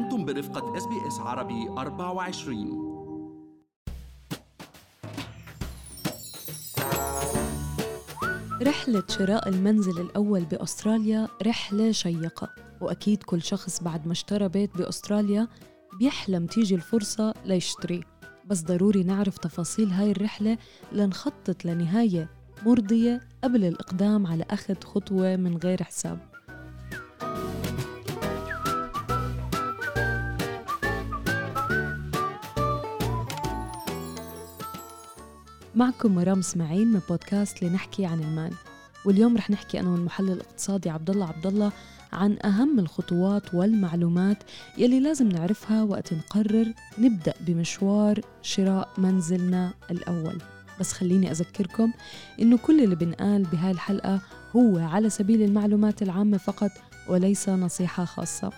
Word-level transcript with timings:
أنتم 0.00 0.24
برفقة 0.24 0.76
SBS 0.76 1.18
عربي 1.18 1.68
24 1.68 2.90
رحلة 8.62 9.02
شراء 9.08 9.48
المنزل 9.48 10.00
الأول 10.00 10.44
بأستراليا 10.44 11.28
رحلة 11.46 11.92
شيقة 11.92 12.48
وأكيد 12.80 13.22
كل 13.22 13.42
شخص 13.42 13.82
بعد 13.82 14.06
ما 14.06 14.12
اشترى 14.12 14.48
بيت 14.48 14.76
بأستراليا 14.76 15.48
بيحلم 15.98 16.46
تيجي 16.46 16.74
الفرصة 16.74 17.34
ليشتريه 17.44 18.02
بس 18.46 18.62
ضروري 18.62 19.02
نعرف 19.02 19.38
تفاصيل 19.38 19.88
هاي 19.90 20.10
الرحلة 20.10 20.58
لنخطط 20.92 21.64
لنهاية 21.64 22.28
مرضية 22.66 23.20
قبل 23.44 23.64
الإقدام 23.64 24.26
على 24.26 24.44
أخذ 24.50 24.84
خطوة 24.84 25.36
من 25.36 25.56
غير 25.56 25.82
حساب. 25.82 26.29
معكم 35.80 36.14
مرام 36.14 36.38
إسماعيل 36.38 36.88
من 36.88 37.00
بودكاست 37.08 37.62
لنحكي 37.62 38.06
عن 38.06 38.20
المال 38.20 38.52
واليوم 39.04 39.36
رح 39.36 39.50
نحكي 39.50 39.80
أنا 39.80 39.90
والمحلل 39.90 40.30
الاقتصادي 40.32 40.90
عبد 40.90 41.10
الله 41.10 41.26
عبد 41.26 41.46
الله 41.46 41.72
عن 42.12 42.38
أهم 42.44 42.78
الخطوات 42.78 43.54
والمعلومات 43.54 44.36
يلي 44.78 45.00
لازم 45.00 45.28
نعرفها 45.28 45.82
وقت 45.82 46.14
نقرر 46.14 46.72
نبدأ 46.98 47.34
بمشوار 47.40 48.20
شراء 48.42 48.88
منزلنا 48.98 49.72
الأول. 49.90 50.38
بس 50.80 50.92
خليني 50.92 51.30
أذكركم 51.30 51.92
إنه 52.40 52.58
كل 52.58 52.84
اللي 52.84 52.94
بنقال 52.94 53.42
بهاي 53.42 53.70
الحلقة 53.70 54.20
هو 54.56 54.78
على 54.78 55.10
سبيل 55.10 55.42
المعلومات 55.42 56.02
العامة 56.02 56.38
فقط 56.38 56.70
وليس 57.08 57.48
نصيحة 57.48 58.04
خاصة. 58.04 58.52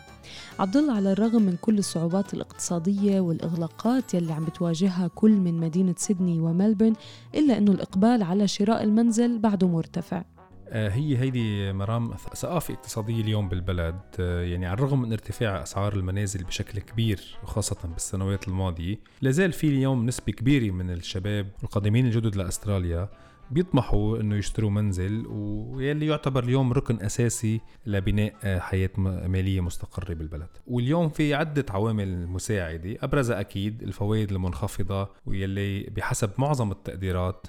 عبد 0.59 0.77
الله 0.77 0.97
على 0.97 1.13
الرغم 1.13 1.43
من 1.43 1.57
كل 1.61 1.79
الصعوبات 1.79 2.35
الاقتصادية 2.35 3.21
والإغلاقات 3.21 4.15
يلي 4.15 4.33
عم 4.33 4.45
بتواجهها 4.45 5.11
كل 5.15 5.31
من 5.31 5.61
مدينة 5.61 5.95
سيدني 5.97 6.41
وملبورن 6.41 6.93
إلا 7.35 7.59
أنه 7.59 7.73
الإقبال 7.73 8.23
على 8.23 8.49
شراء 8.49 8.83
المنزل 8.83 9.39
بعده 9.39 9.69
مرتفع. 9.69 10.23
آه، 10.69 10.89
هي 10.89 11.19
هيدي 11.19 11.73
مرام 11.73 12.15
ثقافة 12.35 12.75
اقتصادية 12.75 13.21
اليوم 13.21 13.49
بالبلد. 13.49 14.01
آه، 14.21 14.43
يعني 14.43 14.67
على 14.67 14.75
الرغم 14.75 15.01
من 15.03 15.13
ارتفاع 15.13 15.63
أسعار 15.63 15.93
المنازل 15.97 16.45
بشكل 16.45 16.79
كبير 16.79 17.21
وخاصة 17.43 17.77
بالسنوات 17.85 18.49
الماضية 18.49 18.97
لازال 19.23 19.53
في 19.53 19.67
اليوم 19.67 20.07
نسبة 20.07 20.33
كبيرة 20.33 20.73
من 20.73 20.91
الشباب 20.91 21.47
القادمين 21.63 22.07
الجدد 22.07 22.37
لأستراليا 22.37 23.09
بيطمحوا 23.53 24.21
إنه 24.21 24.37
يشتروا 24.37 24.71
منزل 24.71 25.27
ويلي 25.27 26.07
يعتبر 26.07 26.45
اليوم 26.45 26.73
ركن 26.73 27.03
أساسي 27.03 27.61
لبناء 27.87 28.59
حياة 28.59 28.91
مالية 28.99 29.61
مستقرة 29.61 30.15
بالبلد. 30.15 30.49
واليوم 30.67 31.09
في 31.09 31.35
عدة 31.35 31.67
عوامل 31.71 32.27
مساعدة. 32.27 32.97
ابرزها 33.03 33.41
أكيد 33.41 33.83
الفوائد 33.83 34.33
المنخفضة 34.33 35.09
واللي 35.27 35.83
بحسب 35.83 36.31
معظم 36.39 36.71
التقديرات 36.71 37.47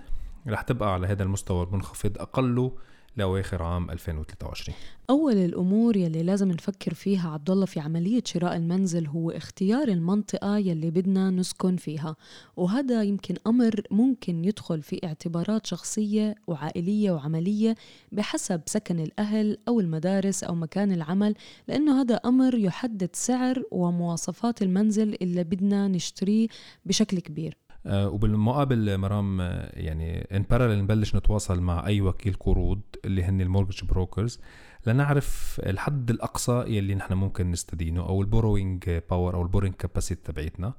رح 0.48 0.62
تبقى 0.62 0.94
على 0.94 1.08
هذا 1.08 1.24
المستوى 1.24 1.64
المنخفض 1.64 2.18
اقله 2.18 2.72
لأواخر 3.18 3.64
عام 3.64 3.92
2023 3.92 4.78
أول 5.10 5.38
الأمور 5.38 5.98
يلي 5.98 6.24
لازم 6.24 6.52
نفكر 6.52 6.94
فيها 6.94 7.30
عبد 7.30 7.50
الله 7.50 7.66
في 7.66 7.80
عملية 7.80 8.24
شراء 8.26 8.56
المنزل 8.56 9.08
هو 9.08 9.32
اختيار 9.32 9.88
المنطقة 9.88 10.58
يلي 10.58 10.92
بدنا 10.92 11.30
نسكن 11.30 11.76
فيها 11.76 12.16
وهذا 12.58 13.04
يمكن 13.04 13.36
أمر 13.48 13.82
ممكن 13.92 14.46
يدخل 14.46 14.82
في 14.82 15.00
اعتبارات 15.04 15.66
شخصية 15.66 16.36
وعائلية 16.48 17.12
وعملية 17.12 17.76
بحسب 18.12 18.62
سكن 18.66 19.00
الأهل 19.00 19.58
أو 19.68 19.80
المدارس 19.80 20.44
أو 20.44 20.56
مكان 20.56 20.92
العمل 20.92 21.36
لأنه 21.68 22.02
هذا 22.02 22.16
أمر 22.16 22.56
يحدد 22.56 23.10
سعر 23.14 23.64
ومواصفات 23.72 24.62
المنزل 24.62 25.16
اللي 25.22 25.44
بدنا 25.44 25.88
نشتريه 25.88 26.48
بشكل 26.86 27.20
كبير. 27.20 27.63
وبالمقابل 27.86 28.98
مرام 28.98 29.42
آه، 29.42 29.80
يعني 29.80 30.28
in 30.32 30.46
parallel 30.50 30.84
نبلش 30.84 31.16
نتواصل 31.16 31.62
مع 31.62 31.88
أي 31.88 32.02
وكيل 32.02 32.34
قروض 32.34 32.82
اللي 33.06 33.24
هن 33.24 33.42
ال 33.42 33.46
mortgage 33.46 33.84
brokers 33.84 34.40
لنعرف 34.88 35.62
الحد 35.66 36.10
الأقصى 36.10 36.64
يلي 36.68 36.96
نحن 36.96 37.14
ممكن 37.14 37.52
نستدينه 37.52 38.02
أو 38.02 38.22
ال 38.22 38.30
borrowing 38.30 39.02
power 39.10 39.36
أو 39.36 39.42
ال 39.42 39.45
borrowing 39.45 39.76
capacity 39.76 40.32
تبعتنا 40.32 40.74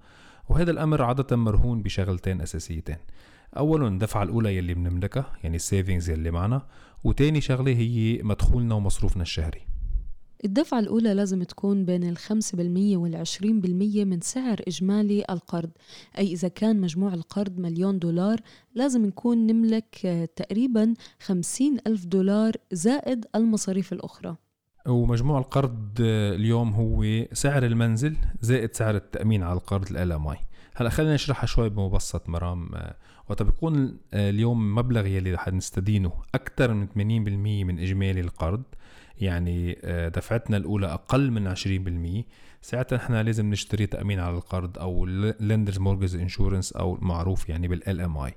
وهذا 0.49 0.71
الأمر 0.71 1.03
عادة 1.03 1.37
مرهون 1.37 1.83
بشغلتين 1.83 2.41
أساسيتين. 2.41 2.97
اولا 3.57 3.89
الدفعة 3.89 4.23
الأولى 4.23 4.57
يلي 4.57 4.75
بنملكها 4.75 5.33
يعني 5.43 5.57
ال 5.57 5.63
savings 5.63 6.11
يلي 6.11 6.31
معنا 6.31 6.67
وتاني 7.05 7.41
شغلة 7.41 7.73
هي 7.73 8.21
مدخولنا 8.23 8.75
ومصروفنا 8.75 9.23
الشهري. 9.23 9.74
الدفعة 10.45 10.79
الأولى 10.79 11.15
لازم 11.15 11.43
تكون 11.43 11.85
بين 11.85 12.09
الخمسة 12.09 12.57
بالمية 12.57 12.97
والعشرين 12.97 13.61
بالمية 13.61 14.05
من 14.05 14.21
سعر 14.21 14.61
إجمالي 14.69 15.25
القرض. 15.31 15.71
أي 16.19 16.33
إذا 16.33 16.49
كان 16.49 16.81
مجموع 16.81 17.15
القرض 17.15 17.59
مليون 17.59 17.99
دولار 17.99 18.41
لازم 18.75 19.07
نكون 19.07 19.47
نملك 19.47 20.07
آه، 20.07 20.29
تقريبا 20.37 20.95
خمسين 21.21 21.79
ألف 21.87 22.05
دولار 22.05 22.53
زائد 22.73 23.27
المصاريف 23.35 23.93
الأخرى. 23.93 24.37
ومجموع 24.87 25.39
القرض 25.39 25.89
آه، 26.01 26.35
اليوم 26.35 26.73
هو 26.73 27.25
سعر 27.33 27.67
المنزل 27.67 28.17
زائد 28.41 28.75
سعر 28.75 28.97
التأمين 28.97 29.43
على 29.43 29.55
القرض 29.55 29.91
ال 29.91 30.13
اي 30.13 30.39
هلا 30.77 30.91
خلينا 30.91 31.15
نشرحها 31.15 31.47
شوي 31.47 31.69
بمبسط 31.69 32.29
مرام. 32.29 32.75
آه، 32.75 32.97
وقت 33.29 33.43
بيكون 33.43 33.99
اليوم 34.15 34.75
مبلغ 34.75 35.07
يلي 35.07 35.35
رح 35.35 35.49
نستدينه 35.49 36.13
أكثر 36.35 36.75
من 36.75 36.87
80% 36.87 37.65
من 37.65 37.79
إجمالي 37.79 38.21
القرض. 38.21 38.63
يعني 39.21 39.79
آه، 39.85 40.09
دفعتنا 40.09 40.57
الأولى 40.57 40.87
أقل 40.87 41.31
من 41.31 41.47
20% 41.47 42.25
ساعتها 42.63 42.97
إحنا 42.97 43.23
لازم 43.23 43.51
نشتري 43.51 43.87
تأمين 43.87 44.21
على 44.21 44.37
القرض 44.37 44.79
أو 44.79 45.07
lenders 45.41 45.79
mortgage 45.79 46.17
insurance 46.17 46.73
أو 46.73 46.99
معروف 47.01 47.49
يعني 47.49 47.69
بال 47.69 48.01
LMI. 48.01 48.35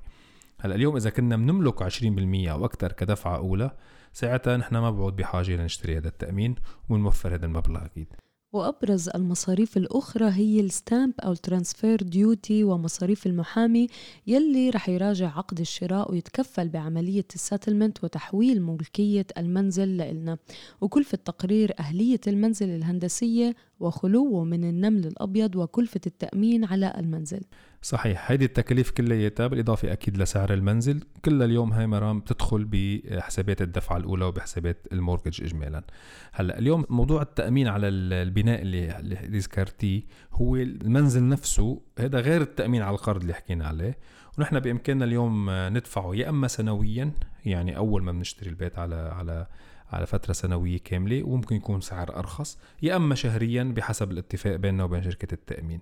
هلأ 0.59 0.75
اليوم 0.75 0.95
إذا 0.95 1.09
كنا 1.09 1.35
بنملك 1.35 1.83
20% 1.83 2.49
أو 2.49 2.65
أكثر 2.65 2.91
كدفعة 2.91 3.37
أولى 3.37 3.71
ساعتها 4.13 4.57
نحن 4.57 4.77
ما 4.77 4.91
بعود 4.91 5.15
بحاجة 5.15 5.55
لنشتري 5.55 5.97
هذا 5.97 6.07
التأمين 6.07 6.55
ونوفر 6.89 7.35
هذا 7.35 7.45
المبلغ 7.45 7.85
أكيد. 7.85 8.07
وأبرز 8.53 9.09
المصاريف 9.09 9.77
الأخرى 9.77 10.29
هي 10.29 10.59
ال 10.59 10.68
stamp 10.68 11.13
أو 11.19 11.31
ال 11.31 11.39
transfer 11.39 12.03
duty 12.03 12.63
ومصاريف 12.63 13.25
المحامي 13.25 13.87
يلي 14.27 14.69
رح 14.69 14.89
يراجع 14.89 15.37
عقد 15.37 15.59
الشراء 15.59 16.11
ويتكفل 16.11 16.69
بعملية 16.69 17.25
ال 17.35 17.41
settlement 17.41 18.03
وتحويل 18.03 18.61
ملكية 18.61 19.25
المنزل 19.37 19.97
لإلنا. 19.97 20.37
وكلفة 20.81 21.17
تقرير 21.25 21.73
أهلية 21.79 22.21
المنزل 22.27 22.69
الهندسية 22.69 23.55
وخلوه 23.79 24.43
من 24.43 24.69
النمل 24.69 25.07
الأبيض 25.07 25.55
وكلفة 25.55 26.01
التأمين 26.07 26.65
على 26.65 26.93
المنزل. 26.97 27.41
صحيح. 27.81 28.31
هيدي 28.31 28.45
التكاليف 28.45 28.91
كلياتها 28.91 29.47
بالإضافة 29.47 29.91
أكيد 29.91 30.17
لسعر 30.17 30.53
المنزل. 30.53 31.03
كلها 31.25 31.45
اليوم 31.45 31.73
هاي 31.73 31.87
مرام 31.87 32.19
بتدخل 32.19 32.65
بحسابات 32.65 33.61
الدفعة 33.61 33.97
الأولى 33.97 34.25
وبحسابات 34.25 34.87
المورجج 34.91 35.43
إجمالا. 35.43 35.83
هلأ 36.31 36.59
اليوم 36.59 36.85
موضوع 36.89 37.21
التأمين 37.21 37.67
على 37.67 37.87
البناء 37.87 38.61
اللي 38.61 38.99
اللي 38.99 39.39
ذكرتيه 39.39 40.01
هو 40.33 40.55
المنزل 40.55 41.27
نفسه. 41.27 41.81
هذا 41.99 42.19
غير 42.19 42.41
التأمين 42.41 42.81
على 42.81 42.95
القرض 42.95 43.21
اللي 43.21 43.33
حكينا 43.33 43.67
عليه. 43.67 43.97
ونحن 44.37 44.59
بإمكاننا 44.59 45.05
اليوم 45.05 45.49
ندفعه 45.49 46.15
يا 46.15 46.29
إما 46.29 46.47
سنويا 46.47 47.11
يعني 47.45 47.77
أول 47.77 48.03
ما 48.03 48.11
بنشتري 48.11 48.49
البيت 48.49 48.79
على 48.79 48.95
على 48.95 49.47
على 49.91 50.05
فترة 50.05 50.33
سنوية 50.33 50.77
كاملة 50.77 51.23
وممكن 51.23 51.55
يكون 51.55 51.81
سعر 51.81 52.19
أرخص 52.19 52.59
يا 52.81 52.95
أما 52.95 53.15
شهريا 53.15 53.63
بحسب 53.63 54.11
الاتفاق 54.11 54.55
بيننا 54.55 54.83
وبين 54.83 55.03
شركة 55.03 55.33
التأمين. 55.33 55.81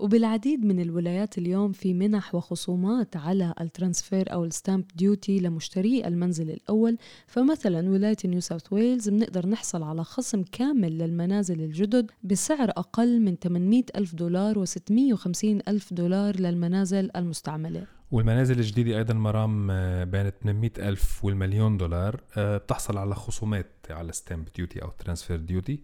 وبالعديد 0.00 0.64
من 0.64 0.80
الولايات 0.80 1.38
اليوم 1.38 1.72
في 1.72 1.94
منح 1.94 2.34
وخصومات 2.34 3.16
على 3.16 3.54
ال 3.60 3.68
transfer 3.68 4.32
أو 4.32 4.44
ال 4.44 4.51
stamp 4.51 4.84
duty 4.94 5.38
لمشتري 5.38 6.06
المنزل 6.06 6.50
الأول. 6.50 6.98
فمثلا 7.26 7.90
ولاية 7.90 8.16
نيو 8.24 8.40
ساوث 8.40 8.72
ويلز 8.72 9.08
بنقدر 9.08 9.46
نحصل 9.46 9.82
على 9.82 10.04
خصم 10.04 10.42
كامل 10.42 10.98
للمنازل 10.98 11.60
الجدد 11.60 12.10
بسعر 12.22 12.70
أقل 12.70 13.20
من 13.20 13.36
800 13.36 13.82
ألف 13.96 14.14
دولار 14.14 14.66
و650 14.66 15.44
ألف 15.68 15.92
دولار 15.92 16.40
للمنازل 16.40 17.10
المستعملة. 17.16 17.86
والمنازل 18.10 18.58
الجديدة 18.58 18.98
أيضا 18.98 19.14
مرام 19.14 19.70
آه، 19.70 20.04
بين 20.04 20.30
800 20.30 20.70
ألف 20.78 21.24
والمليون 21.24 21.76
دولار 21.76 22.20
آه، 22.36 22.56
بتحصل 22.56 22.98
على 22.98 23.14
خصومات 23.14 23.70
على 23.90 24.12
stamp 24.12 24.48
duty 24.56 24.82
أو 24.82 24.90
transfer 24.98 25.36
duty. 25.36 25.80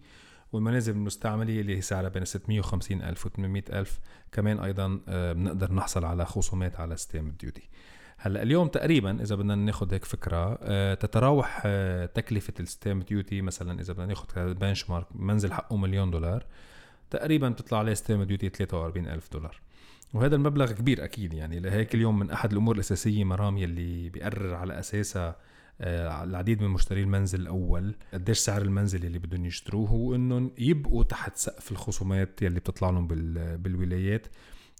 والمنازل 0.53 0.93
المستعملة 0.93 1.59
اللي 1.59 1.77
هي 1.77 1.81
سعرها 1.81 2.09
بين 2.09 2.25
650 2.25 3.01
ألف 3.01 3.25
و 3.25 3.29
800 3.29 3.63
ألف 3.69 3.99
كمان 4.31 4.59
أيضا 4.59 4.99
آه، 5.07 5.33
بنقدر 5.33 5.73
نحصل 5.73 6.05
على 6.05 6.25
خصومات 6.25 6.79
على 6.79 6.97
stamp 6.97 7.37
duty. 7.37 7.69
هلأ 8.17 8.41
اليوم 8.43 8.67
تقريبا 8.67 9.21
إذا 9.21 9.35
بدنا 9.35 9.55
ناخذ 9.55 9.93
هيك 9.93 10.05
فكرة 10.05 10.53
تتراوح 10.93 11.67
تكلفة 12.13 12.53
ال 12.59 12.67
stamp 12.67 13.05
duty 13.05 13.41
مثلا 13.41 13.81
إذا 13.81 13.93
بدنا 13.93 14.05
ناخذ 14.05 14.53
benchmark 14.53 15.07
منزل 15.15 15.53
حقه 15.53 15.77
مليون 15.77 16.11
دولار 16.11 16.45
تقريبا 17.09 17.49
بتطلع 17.49 17.79
عليه 17.79 17.93
stamp 17.93 18.27
duty 18.27 18.49
43 18.49 19.07
ألف 19.07 19.31
دولار. 19.31 19.61
وهذا 20.13 20.35
المبلغ 20.35 20.71
كبير 20.71 21.03
أكيد 21.03 21.33
يعني 21.33 21.59
لهيك 21.59 21.95
اليوم 21.95 22.19
من 22.19 22.31
أحد 22.31 22.51
الأمور 22.51 22.75
الأساسية 22.75 23.23
مرام 23.23 23.57
يلي 23.57 24.09
بيقرر 24.09 24.55
على 24.55 24.79
أساسها 24.79 25.27
آه، 25.29 25.35
العديد 25.81 26.61
من 26.61 26.69
مشتري 26.69 27.01
المنزل 27.01 27.41
الأول 27.41 27.95
قديش 28.13 28.37
سعر 28.37 28.61
المنزل 28.61 29.05
اللي 29.05 29.19
بدهم 29.19 29.45
يشتروه 29.45 29.89
هو 29.89 30.15
إنهم 30.15 30.51
يبقوا 30.57 31.03
تحت 31.03 31.37
سقف 31.37 31.71
الخصومات 31.71 32.41
يلي 32.41 32.59
بتطلع 32.59 32.89
لهم 32.89 33.07
بالولايات 33.57 34.27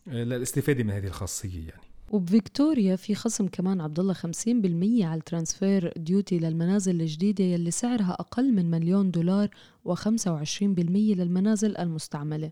آه، 0.07 0.23
للاستفادة 0.23 0.83
من 0.83 0.91
هذه 0.91 1.07
الخاصية 1.07 1.67
يعني. 1.67 1.81
وبفيكتوريا 2.11 2.95
في 2.95 3.15
خصم 3.15 3.47
كمان 3.47 3.81
عبد 3.81 3.99
الله 3.99 4.13
50% 4.13 5.05
على 5.05 5.17
ال 5.17 5.26
transfer 5.26 5.93
duty 5.97 6.39
للمنازل 6.39 7.01
الجديدة 7.01 7.43
يلي 7.43 7.71
سعرها 7.71 8.11
أقل 8.11 8.53
من 8.53 8.71
مليون 8.71 9.11
دولار 9.11 9.49
و25% 9.89 10.61
للمنازل 10.61 11.77
المستعملة. 11.77 12.51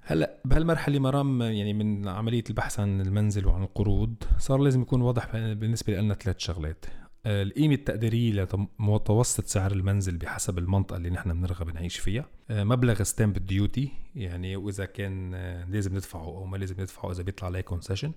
هلا 0.00 0.40
بهالمرحلة 0.44 0.98
مرام 0.98 1.42
يعني 1.42 1.72
من 1.72 2.08
عملية 2.08 2.44
البحث 2.50 2.80
عن 2.80 3.00
المنزل 3.00 3.46
وعن 3.46 3.62
القروض 3.62 4.14
صار 4.38 4.58
لازم 4.58 4.82
يكون 4.82 5.00
واضح 5.00 5.36
بالنسبة 5.36 6.00
لنا 6.00 6.14
ثلاث 6.14 6.38
شغلات. 6.38 6.84
آه، 6.86 7.07
القيمة 7.26 7.74
التقديرية 7.74 8.48
لمتوسط 8.78 9.46
سعر 9.46 9.72
المنزل 9.72 10.16
بحسب 10.16 10.58
المنطقة 10.58 10.96
اللي 10.96 11.10
نحن 11.10 11.32
بنرغب 11.32 11.74
نعيش 11.74 11.98
فيها. 11.98 12.24
آه، 12.50 12.64
مبلغ 12.64 13.02
stamp 13.02 13.46
duty 13.46 13.92
يعني 14.14 14.56
وإذا 14.56 14.84
كان 14.84 15.34
آه، 15.34 15.64
لازم 15.64 15.94
ندفعه 15.94 16.24
أو 16.24 16.44
ما 16.44 16.56
لازم 16.56 16.74
ندفعه 16.80 17.10
إذا 17.10 17.22
بيطلع 17.22 17.48
عليه 17.48 17.60
concession 17.60 18.12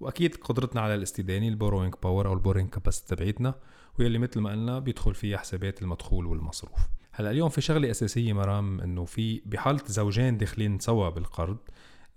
وأكيد 0.00 0.36
قدرتنا 0.36 0.80
على 0.80 0.94
الاستدانة 0.94 1.48
ال 1.48 1.53
borrowing 1.53 1.94
power 2.02 2.28
أو 2.28 2.32
ال 2.32 2.36
borrowing 2.36 2.70
capacity 2.70 3.16
تبعيتنا 3.16 3.54
واللي 3.98 4.18
مثل 4.18 4.40
ما 4.40 4.50
قلنا 4.50 4.78
بيدخل 4.78 5.14
فيها 5.14 5.38
حسابات 5.38 5.82
المدخول 5.82 6.26
والمصروف. 6.26 6.80
هلأ 7.12 7.30
اليوم 7.30 7.48
في 7.48 7.60
شغلة 7.60 7.90
أساسية 7.90 8.32
مرام 8.32 8.80
إنه 8.80 9.04
في 9.04 9.42
بحالة 9.46 9.82
زوجين 9.86 10.38
داخلين 10.38 10.78
سوا 10.78 11.08
بالقرض 11.08 11.58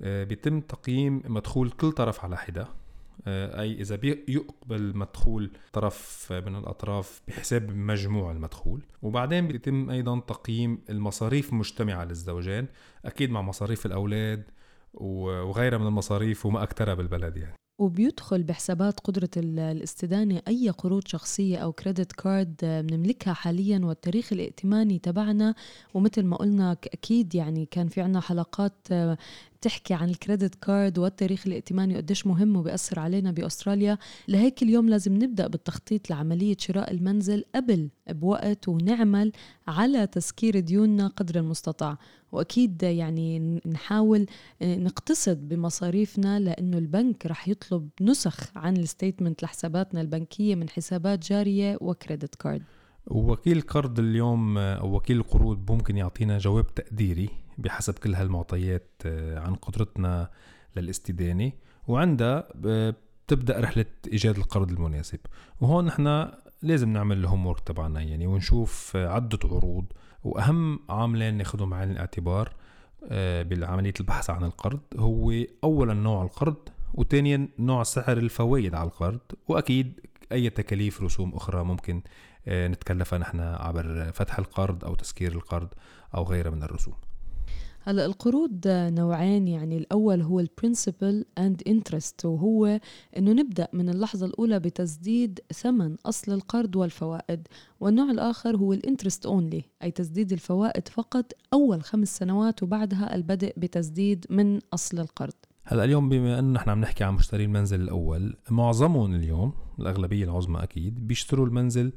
آه، 0.01 0.23
بيتم 0.23 0.59
تقييم 0.59 1.23
مدخول 1.25 1.69
كل 1.69 1.91
طرف 1.91 2.25
على 2.25 2.37
حدة. 2.37 2.80
آه، 3.27 3.61
أي 3.61 3.73
إذا 3.73 3.95
بيقبل 3.95 4.97
مدخول 4.97 5.51
طرف 5.73 6.27
من 6.31 6.55
الأطراف 6.55 7.21
بحساب 7.27 7.75
مجموع 7.75 8.31
المدخول. 8.31 8.81
وبعدين 9.01 9.47
بيتم 9.47 9.89
أيضا 9.89 10.19
تقييم 10.19 10.79
المصاريف 10.89 11.49
المجتمعه 11.49 12.05
للزوجين 12.05 12.67
أكيد 13.05 13.31
مع 13.31 13.41
مصاريف 13.41 13.85
الأولاد 13.85 14.43
وغيرها 14.93 15.77
من 15.77 15.87
المصاريف 15.87 16.45
وما 16.45 16.63
أكثرها 16.63 16.93
بالبلد 16.93 17.37
يعني. 17.37 17.55
وبيدخل 17.79 18.43
بحسابات 18.43 18.99
قدرة 18.99 19.29
الاستدانة 19.37 20.41
أي 20.47 20.69
قروض 20.69 21.07
شخصية 21.07 21.57
أو 21.57 21.71
كريدت 21.71 22.11
كارد 22.11 22.55
بنملكها 22.61 23.33
حاليا 23.33 23.79
والتاريخ 23.83 24.33
الائتماني 24.33 24.99
تبعنا. 24.99 25.55
ومثل 25.93 26.25
ما 26.25 26.37
قلنا 26.37 26.71
أكيد 26.71 27.35
يعني 27.35 27.65
كان 27.65 27.87
في 27.87 28.01
عنا 28.01 28.19
حلقات 28.19 28.87
بتحكي 29.61 29.93
عن 29.93 30.09
ال 30.09 30.16
credit 30.16 30.55
card 30.55 30.97
والتاريخ 30.99 31.47
الائتماني 31.47 31.93
وقديش 31.93 32.27
مهم 32.27 32.55
وبيأثر 32.55 32.99
علينا 32.99 33.31
بأستراليا 33.31 33.97
لهيك 34.27 34.63
اليوم 34.63 34.89
لازم 34.89 35.13
نبدأ 35.13 35.47
بالتخطيط 35.47 36.09
لعملية 36.09 36.55
شراء 36.59 36.91
المنزل 36.91 37.43
قبل 37.55 37.89
بوقت 38.09 38.67
ونعمل 38.67 39.31
على 39.67 40.07
تسكير 40.07 40.59
ديوننا 40.59 41.07
قدر 41.07 41.39
المستطاع. 41.39 41.97
وأكيد 42.31 42.83
يعني 42.83 43.59
نحاول 43.65 44.25
نقتصد 44.61 45.49
بمصاريفنا 45.49 46.39
لأنه 46.39 46.77
البنك 46.77 47.25
رح 47.25 47.47
يطلب 47.47 47.89
نسخ 48.01 48.57
عن 48.57 48.77
ال 48.77 48.84
statement 48.84 49.43
لحساباتنا 49.43 50.01
البنكية 50.01 50.55
من 50.55 50.69
حسابات 50.69 51.29
جارية 51.29 51.77
و 51.81 51.89
credit 51.89 52.35
card. 52.35 52.63
ووكيل 53.07 53.57
القرض 53.57 53.99
اليوم 53.99 54.57
أو 54.57 54.95
وكيل 54.95 55.17
القروض 55.17 55.71
ممكن 55.71 55.97
يعطينا 55.97 56.37
جواب 56.37 56.75
تقديري. 56.75 57.29
بحسب 57.61 57.93
كل 57.93 58.15
هالمعطيات 58.15 58.91
آه، 59.05 59.39
عن 59.39 59.55
قدرتنا 59.55 60.29
للاستدانة. 60.75 61.51
وعندها 61.87 62.47
آه، 62.65 62.95
بتبدأ 63.27 63.59
رحلة 63.59 63.85
إيجاد 64.11 64.37
القرض 64.37 64.71
المناسب. 64.71 65.19
وهون 65.61 65.85
نحن 65.85 66.31
لازم 66.61 66.89
نعمل 66.89 67.17
الهوم 67.17 67.45
ورك 67.45 67.59
تبعنا 67.59 68.01
يعني 68.01 68.27
ونشوف 68.27 68.95
عدة 68.95 69.39
عروض. 69.43 69.85
وأهم 70.23 70.79
عاملين 70.89 71.33
ناخذهم 71.37 71.69
بعين 71.69 71.91
الاعتبار 71.91 72.53
آه، 73.09 73.43
بعمليه 73.43 73.93
البحث 73.99 74.29
عن 74.29 74.43
القرض. 74.43 74.79
هو 74.97 75.33
اولا 75.63 75.93
نوع 75.93 76.23
القرض 76.23 76.69
وثانيا 76.93 77.49
نوع 77.59 77.83
سعر 77.83 78.17
الفوائد 78.17 78.75
على 78.75 78.87
القرض. 78.87 79.19
وأكيد 79.47 79.99
أي 80.31 80.49
تكاليف 80.49 81.01
رسوم 81.01 81.35
أخرى 81.35 81.63
ممكن 81.63 82.01
نتكلفها 82.47 83.19
نحن 83.19 83.39
عبر 83.39 84.11
فتح 84.13 84.39
القرض 84.39 84.85
أو 84.85 84.95
تسكير 84.95 85.31
القرض 85.31 85.67
أو 86.15 86.23
غيرها 86.23 86.51
من 86.51 86.63
الرسوم. 86.63 86.93
هلا 87.83 88.05
القروض 88.05 88.61
نوعين 88.67 89.47
يعني 89.47 89.77
الأول 89.77 90.21
هو 90.21 90.39
ال 90.39 90.48
principal 90.48 91.25
and 91.37 91.61
interest 91.67 92.25
وهو 92.25 92.79
إنه 93.17 93.31
نبدأ 93.31 93.67
من 93.73 93.89
اللحظة 93.89 94.25
الأولى 94.25 94.59
بتسديد 94.59 95.39
ثمن 95.53 95.95
أصل 96.05 96.31
القرض 96.31 96.75
والفوائد 96.75 97.47
والنوع 97.79 98.11
الآخر 98.11 98.57
هو 98.57 98.73
ال 98.73 98.79
interest 98.79 99.25
only 99.25 99.63
أي 99.83 99.91
تسديد 99.91 100.31
الفوائد 100.31 100.87
فقط 100.87 101.31
أول 101.53 101.83
خمس 101.83 102.17
سنوات 102.17 102.63
وبعدها 102.63 103.15
البدء 103.15 103.53
بتسديد 103.57 104.25
من 104.29 104.59
أصل 104.73 104.99
القرض. 104.99 105.33
هلا 105.63 105.83
اليوم 105.83 106.09
بما 106.09 106.39
إنه 106.39 106.51
نحن 106.51 106.69
عم 106.69 106.81
نحكي 106.81 107.03
عن 107.03 107.13
مشتري 107.13 107.45
المنزل 107.45 107.81
الأول 107.81 108.35
معظمهم 108.49 109.15
اليوم 109.15 109.53
الأغلبية 109.79 110.23
العظمى 110.23 110.63
أكيد 110.63 111.07
بيشتروا 111.07 111.45
المنزل 111.45 111.91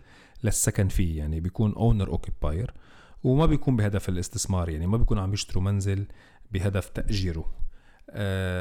للسكن 0.44 0.88
فيه 0.88 1.18
يعني 1.18 1.40
بيكون 1.40 1.72
owner 1.72 2.08
occupier 2.08 2.74
وما 3.24 3.46
بيكون 3.46 3.76
بهدف 3.76 4.08
الاستثمار 4.08 4.68
يعني 4.68 4.86
ما 4.86 4.96
بيكون 4.96 5.18
عم 5.18 5.32
يشتروا 5.32 5.62
منزل 5.62 6.06
بهدف 6.52 6.88
تأجيره. 6.88 7.63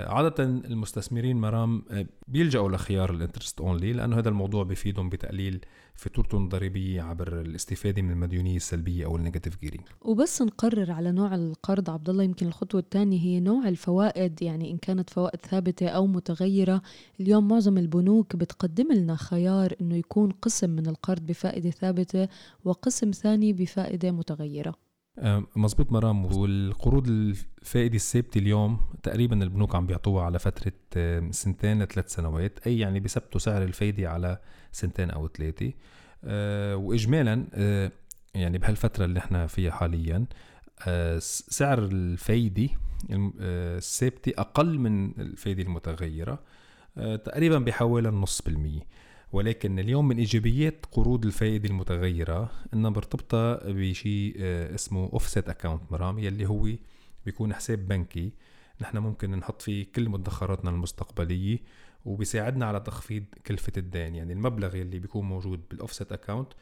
عادة 0.07 0.44
المستثمرين 0.44 1.42
مرام 1.42 1.84
آه 1.92 2.06
بيلجأوا 2.28 2.69
لخيار 2.69 3.12
ال 3.12 3.17
interest 3.17 3.62
only 3.62 3.94
لأنه 3.94 4.19
هذا 4.19 4.30
الموضوع 4.30 4.63
بفيدهم 4.63 5.10
بتقليل 5.10 5.66
فاتورتهم 5.95 6.44
الضريبية 6.44 7.01
عبر 7.01 7.42
الاستفادة 7.42 8.01
من 8.01 8.12
المديونية 8.12 8.56
السلبية 8.56 9.06
أو 9.06 9.16
ال 9.16 9.20
negative 9.20 9.60
gearing 9.62 9.84
وبس 10.01 10.42
نقرر 10.42 10.92
على 10.92 11.12
نوع 11.12 11.36
القرض 11.36 11.90
عبد 11.90 12.10
الله 12.10 12.24
يمكن 12.24 12.48
الخطوة 12.48 12.81
الثانية 12.81 13.19
هي 13.19 13.40
نوع 13.40 13.68
الفوائد 13.68 14.42
يعني 14.42 14.72
إن 14.72 14.78
كانت 14.78 15.10
فوائد 15.10 15.40
ثابتة 15.40 15.88
أو 15.88 16.07
متغيرة. 16.07 16.81
اليوم 17.19 17.48
معظم 17.48 17.78
البنوك 17.78 18.36
بتقدم 18.36 18.92
لنا 18.94 19.16
خيار 19.16 19.74
إنه 19.81 19.96
يكون 19.96 20.31
قسم 20.31 20.69
من 20.69 20.88
القرض 20.88 21.25
بفائدة 21.25 21.69
ثابتة 21.69 22.28
وقسم 22.66 23.12
ثاني 23.12 23.54
بفائدة 23.54 24.12
متغيرة. 24.12 24.75
آه، 25.19 25.44
مزبوط 25.56 25.92
مرام. 25.92 26.25
والقروض 26.25 27.07
الفائدة 27.07 27.95
الثابته 27.95 28.38
اليوم 28.39 28.80
تقريبا 29.04 29.44
البنوك 29.44 29.75
عم 29.75 29.88
بيعطوها 29.88 30.25
على 30.25 30.39
فترة 30.39 30.71
آه، 30.98 31.31
سنتين 31.31 31.83
لثلاث 31.83 32.13
سنوات. 32.13 32.60
أي 32.68 32.80
يعني 32.80 33.00
بيثبتوا 33.00 33.39
سعر 33.39 33.63
الفايدة 33.63 34.10
على 34.10 34.38
سنتين 34.71 35.12
أو 35.12 35.27
ثلاثة. 35.27 35.71
آه، 36.24 36.75
واجمالا 36.75 37.45
يعني 38.36 38.57
بهالفترة 38.57 39.06
اللي 39.06 39.19
إحنا 39.19 39.48
فيها 39.48 39.71
حاليا 39.71 40.25
سعر 41.50 41.79
الفايدة 41.79 42.70
الثابته 43.12 44.34
أقل 44.38 44.79
من 44.79 45.20
الفايدة 45.20 45.63
المتغيرة 45.63 46.39
تقريبا 46.96 47.60
بحوالي 47.60 48.10
النص 48.10 48.41
بالمية. 48.41 48.82
ولكن 49.34 49.80
اليوم 49.80 50.08
من 50.08 50.18
إيجابيات 50.18 50.86
قروض 50.92 51.25
الفائدة 51.25 51.70
المتغيرة 51.70 52.52
إنها 52.74 52.90
مرتبطة 52.90 53.56
بشيء 53.56 54.36
آه، 54.40 54.75
اسمه 54.75 55.10
offset 55.13 55.50
account 55.50 55.92
مرام 55.92 56.20
يلي 56.20 56.46
هو 56.46 56.70
بيكون 57.25 57.54
حساب 57.54 57.88
بنكي. 57.88 58.32
نحن 58.82 58.98
ممكن 58.98 59.32
نحط 59.32 59.62
فيه 59.62 59.86
كل 59.96 60.10
مدخراتنا 60.10 60.70
المستقبلية 60.70 61.60
وبيساعدنا 62.06 62.66
على 62.66 62.80
تخفيض 62.80 63.24
كلفة 63.48 63.74
الدين. 63.78 64.16
يعني 64.16 64.34
المبلغ 64.34 64.75
يلي 64.75 65.00
بيكون 65.00 65.25
موجود 65.25 65.62
بال 65.70 65.80
offset 65.80 66.12
account 66.12 66.53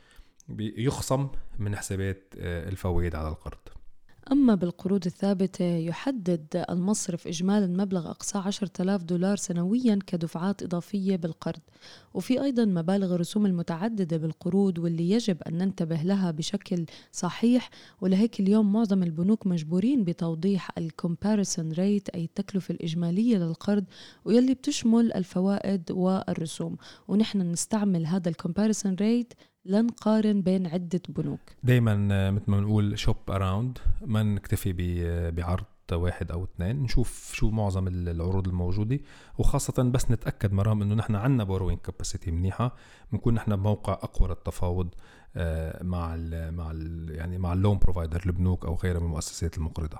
بيخصم 0.48 1.30
من 1.60 1.76
حسابات 1.76 2.34
آه، 2.38 2.70
الفوائد 2.70 3.16
على 3.16 3.30
القرض. 3.30 3.81
أما 4.22 4.56
بالقروض 4.56 5.06
الثابتة 5.06 5.66
يحدد 5.66 6.66
المصرف 6.70 7.28
إجمالي 7.28 7.66
المبلغ 7.66 8.10
أقصى 8.10 8.38
10,000 8.38 9.04
دولار 9.04 9.36
سنويا 9.36 10.00
كدفعات 10.08 10.64
إضافية 10.64 11.16
بالقرض. 11.16 11.60
وفي 12.14 12.44
أيضا 12.44 12.66
مبالغ 12.66 13.16
الرسوم 13.16 13.46
المتعددة 13.46 14.18
بالقروض 14.18 14.78
واللي 14.78 15.10
يجب 15.10 15.42
أن 15.44 15.58
ننتبه 15.58 15.96
لها 15.96 16.32
بشكل 16.32 16.86
صحيح. 17.12 17.70
ولهيك 18.02 18.40
اليوم 18.40 18.74
معظم 18.74 19.04
البنوك 19.04 19.48
مجبورين 19.48 20.04
بتوضيح 20.04 20.70
الكومباريسون 20.78 21.72
ريت 21.72 22.10
أي 22.10 22.24
التكلفة 22.24 22.72
الإجمالية 22.74 23.38
للقرض 23.38 23.86
واللي 24.26 24.54
بتشمل 24.54 25.14
الفوائد 25.14 25.92
والرسوم. 25.92 26.78
ونحن 27.08 27.42
نستعمل 27.42 28.06
هذا 28.06 28.30
ال 28.30 28.36
comparison 28.36 28.96
rate 28.96 29.34
لنقارن 29.66 30.42
بين 30.42 30.68
عدة 30.68 31.02
بنوك. 31.10 31.40
دايما 31.64 32.08
آه، 32.12 32.32
مثل 32.32 32.44
ما 32.48 32.60
بنقول 32.60 33.00
shop 33.00 33.18
around 33.30 33.78
ما 34.06 34.24
نكتفي 34.24 34.74
بعرض 35.32 35.66
واحد 35.92 36.32
أو 36.32 36.44
اثنين 36.44 36.84
نشوف 36.84 37.32
شو 37.34 37.50
معظم 37.50 37.88
العروض 37.88 38.48
الموجودة 38.48 39.00
وخاصة 39.38 39.84
بس 39.84 40.12
نتأكد 40.12 40.54
مرام 40.54 40.82
إنه 40.82 40.96
نحن 40.96 41.16
عندنا 41.16 41.44
borrowing 41.44 41.78
capacity 41.78 42.32
منيحة 42.32 42.76
بنكون 43.12 43.34
نحن 43.34 43.56
بموقع 43.56 43.94
أقوى 43.94 44.30
للتفاوض 44.30 44.90
آه، 45.36 45.84
مع 45.84 46.16
ال 46.16 46.54
مع 46.54 46.72
ال 46.72 47.10
يعني 47.16 47.38
مع 47.38 47.54
ال 47.54 47.58
loan 47.58 47.78
provider 47.78 48.24
البنوك 48.26 48.66
أو 48.66 48.76
غيرها 48.76 49.00
من 49.00 49.06
المؤسسات 49.06 49.58
المقرضة. 49.58 49.98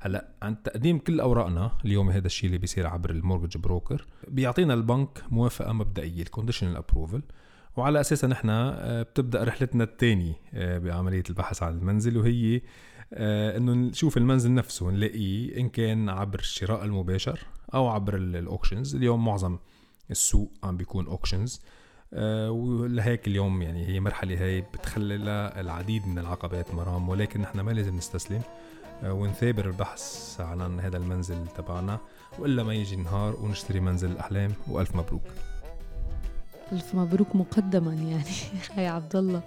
هلأ 0.00 0.28
عند 0.42 0.56
تقديم 0.56 0.98
كل 0.98 1.20
أوراقنا 1.20 1.70
اليوم 1.84 2.10
هذا 2.10 2.26
الشيء 2.26 2.46
اللي 2.46 2.58
بيصير 2.58 2.86
عبر 2.86 3.10
ال 3.10 3.15
mortgage 3.15 3.58
broker 3.58 4.06
بيعطينا 4.28 4.74
البنك 4.74 5.22
موافقة 5.30 5.72
مبدئية 5.72 6.22
ال 6.22 6.26
conditional 6.26 6.76
approval 6.76 7.22
وعلى 7.76 8.00
اساسها 8.00 8.28
نحن 8.28 8.48
آه، 8.50 9.02
بتبدأ 9.02 9.44
رحلتنا 9.44 9.84
الثانية 9.84 10.34
بعملية 10.54 11.22
البحث 11.30 11.62
عن 11.62 11.78
المنزل 11.78 12.18
وهي 12.18 12.60
إنه 13.56 13.72
نشوف 13.72 14.16
المنزل 14.16 14.54
نفسه 14.54 14.90
نلاقيه 14.90 15.60
إن 15.60 15.68
كان 15.68 16.08
عبر 16.08 16.38
الشراء 16.38 16.84
المباشر 16.84 17.40
أو 17.74 17.88
عبر 17.88 18.16
ال 18.16 18.25
auctions 18.25 18.94
اليوم 18.94 19.24
معظم 19.24 19.58
السوق 20.10 20.52
عم 20.62 20.76
بيكون 20.76 21.06
auctions 21.06 21.62
ولهيك 22.48 23.26
اليوم 23.26 23.62
يعني 23.62 23.86
هي 23.86 24.00
مرحلة 24.00 24.40
هي 24.40 24.60
بتخللها 24.60 25.60
العديد 25.60 26.06
من 26.06 26.18
العقبات 26.18 26.74
مرام 26.74 27.08
ولكن 27.08 27.40
نحن 27.40 27.60
ما 27.60 27.70
لازم 27.70 27.96
نستسلم 27.96 28.42
آه، 29.02 29.12
ونثابر 29.12 29.66
البحث 29.66 30.36
عن 30.40 30.80
هذا 30.80 30.96
المنزل 30.96 31.46
تبعنا 31.56 31.98
وإلا 32.38 32.62
ما 32.62 32.74
يجي 32.74 32.96
نهار 32.96 33.36
ونشتري 33.36 33.80
منزل 33.80 34.10
الاحلام 34.10 34.52
وألف 34.68 34.96
مبروك. 34.96 35.22
ألف 36.74 36.94
مبروك 36.94 37.36
مقدما 37.36 37.94
يعني. 37.94 38.24
يا 38.86 38.90
عبد 38.90 39.16
الله 39.16 39.42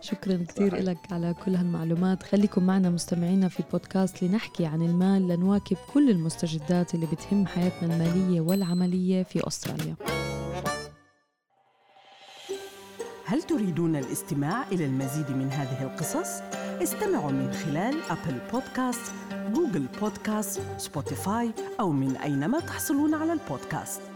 شكرا 0.00 0.44
كثير 0.48 0.76
لك 0.76 0.98
على 1.12 1.34
كل 1.44 1.54
هالمعلومات. 1.54 2.22
خليكم 2.22 2.66
معنا 2.66 2.90
مستمعينا 2.90 3.48
في 3.48 3.60
البودكاست 3.60 4.22
لنحكي 4.22 4.66
عن 4.66 4.82
المال 4.82 5.28
لنواكب 5.28 5.76
كل 5.94 6.10
المستجدات 6.10 6.94
اللي 6.94 7.06
بتهم 7.06 7.46
حياتنا 7.46 7.94
المالية 7.94 8.40
والعملية 8.40 9.22
في 9.22 9.46
أستراليا. 9.46 9.94
هل 13.24 13.42
تريدون 13.42 13.96
الاستماع 13.96 14.64
إلى 14.72 14.84
المزيد 14.84 15.30
من 15.30 15.48
هذه 15.50 15.82
القصص؟ 15.82 16.40
استمعوا 16.82 17.30
من 17.30 17.52
خلال 17.52 17.94
أبل 18.10 18.38
بودكاست، 18.52 19.12
جوجل 19.54 19.86
بودكاست، 20.00 20.60
سبوتيفاي 20.78 21.50
أو 21.80 21.92
من 21.92 22.16
أينما 22.16 22.60
تحصلون 22.60 23.14
على 23.14 23.32
البودكاست. 23.32 24.11